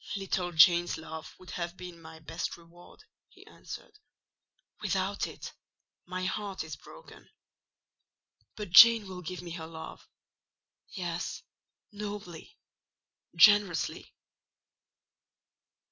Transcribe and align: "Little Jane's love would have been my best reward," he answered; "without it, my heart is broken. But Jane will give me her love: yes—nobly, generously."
"Little 0.17 0.51
Jane's 0.51 0.97
love 0.97 1.35
would 1.37 1.51
have 1.51 1.77
been 1.77 2.01
my 2.01 2.17
best 2.17 2.57
reward," 2.57 3.03
he 3.29 3.45
answered; 3.45 3.99
"without 4.81 5.27
it, 5.27 5.53
my 6.07 6.25
heart 6.25 6.63
is 6.63 6.75
broken. 6.75 7.29
But 8.55 8.71
Jane 8.71 9.07
will 9.07 9.21
give 9.21 9.43
me 9.43 9.51
her 9.51 9.67
love: 9.67 10.09
yes—nobly, 10.87 12.57
generously." 13.35 14.15